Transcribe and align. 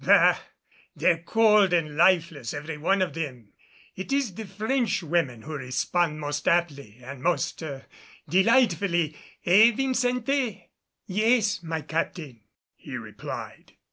"Bah! 0.03 0.39
they're 0.95 1.21
cold 1.21 1.73
and 1.73 1.95
lifeless 1.95 2.55
every 2.55 2.75
one 2.75 3.03
of 3.03 3.13
them. 3.13 3.53
It 3.95 4.11
is 4.11 4.33
the 4.33 4.47
French 4.47 5.03
women 5.03 5.43
who 5.43 5.53
respond 5.53 6.19
most 6.19 6.47
aptly 6.47 6.97
and 7.03 7.21
most 7.21 7.61
er 7.61 7.85
delightfully 8.27 9.15
eh, 9.45 9.71
Vincente?" 9.75 10.69
"Yes, 11.05 11.61
my 11.61 11.81
captain," 11.83 12.41
he 12.73 12.97
replied. 12.97 13.73